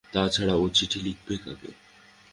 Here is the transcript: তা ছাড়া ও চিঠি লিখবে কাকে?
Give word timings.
তা 0.13 0.21
ছাড়া 0.29 0.55
ও 0.55 0.65
চিঠি 0.69 0.99
লিখবে 0.99 1.35
কাকে? 1.37 1.69